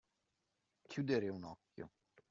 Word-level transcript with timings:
Chiudere 0.87 1.29
un 1.29 1.43
occhio. 1.43 1.91